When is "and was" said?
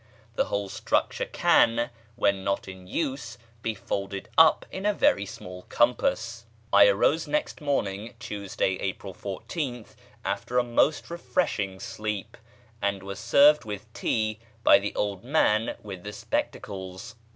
12.81-13.19